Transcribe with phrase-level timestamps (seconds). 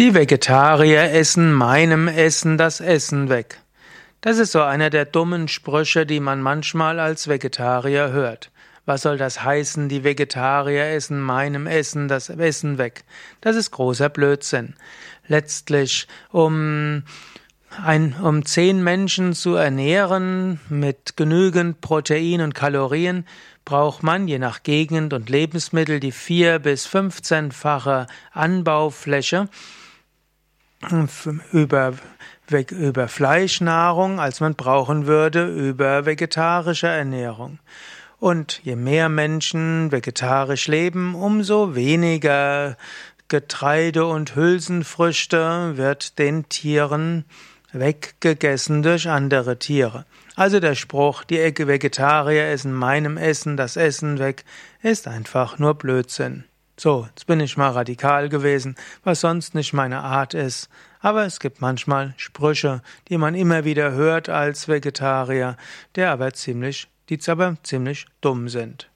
[0.00, 3.58] Die Vegetarier essen meinem Essen das Essen weg.
[4.22, 8.50] Das ist so einer der dummen Sprüche, die man manchmal als Vegetarier hört.
[8.86, 13.04] Was soll das heißen, die Vegetarier essen meinem Essen das Essen weg?
[13.42, 14.72] Das ist großer Blödsinn.
[15.26, 17.02] Letztlich, um
[17.84, 23.26] ein, um zehn Menschen zu ernähren mit genügend Protein und Kalorien,
[23.66, 29.50] braucht man je nach Gegend und Lebensmittel die vier bis fünfzehnfache Anbaufläche
[31.52, 31.94] über,
[32.70, 37.58] über Fleischnahrung, als man brauchen würde über vegetarische Ernährung.
[38.18, 42.76] Und je mehr Menschen vegetarisch leben, umso weniger
[43.28, 47.24] Getreide und Hülsenfrüchte wird den Tieren
[47.72, 50.04] weggegessen durch andere Tiere.
[50.34, 54.44] Also der Spruch, die Vegetarier essen meinem Essen das Essen weg,
[54.82, 56.44] ist einfach nur Blödsinn.
[56.82, 60.70] So, jetzt bin ich mal radikal gewesen, was sonst nicht meine Art ist.
[61.00, 65.58] Aber es gibt manchmal Sprüche, die man immer wieder hört als Vegetarier,
[65.94, 68.90] der aber ziemlich, die aber ziemlich dumm sind.